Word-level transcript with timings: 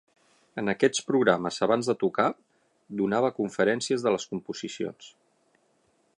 En 0.61 0.71
aquests 0.71 1.03
programes 1.09 1.59
abans 1.67 1.91
de 1.91 1.95
tocar, 2.05 2.25
donava 3.03 3.33
conferències 3.41 4.07
de 4.09 4.17
les 4.19 4.27
composicions. 4.35 5.13